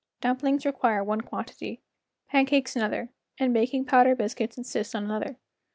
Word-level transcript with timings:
Dumplings 0.19 0.65
require 0.65 1.03
one 1.03 1.21
quantity, 1.21 1.79
pancakes 2.27 2.75
another, 2.75 3.09
and 3.37 3.53
baking 3.53 3.85
powder 3.85 4.15
biscuits 4.15 4.57
insist 4.57 4.95
on 4.95 5.03
another. 5.03 5.37